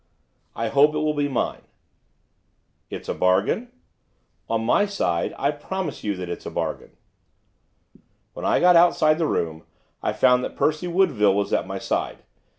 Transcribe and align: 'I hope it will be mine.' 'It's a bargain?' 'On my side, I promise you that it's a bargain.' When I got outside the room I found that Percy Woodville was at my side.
'I 0.55 0.69
hope 0.69 0.95
it 0.95 0.97
will 0.97 1.13
be 1.13 1.27
mine.' 1.27 1.61
'It's 2.89 3.07
a 3.07 3.13
bargain?' 3.13 3.69
'On 4.49 4.65
my 4.65 4.87
side, 4.87 5.35
I 5.37 5.51
promise 5.51 6.03
you 6.03 6.15
that 6.15 6.27
it's 6.27 6.47
a 6.47 6.49
bargain.' 6.49 6.97
When 8.33 8.43
I 8.43 8.59
got 8.59 8.75
outside 8.75 9.19
the 9.19 9.27
room 9.27 9.63
I 10.01 10.11
found 10.11 10.43
that 10.43 10.55
Percy 10.55 10.87
Woodville 10.87 11.35
was 11.35 11.53
at 11.53 11.67
my 11.67 11.77
side. 11.77 12.17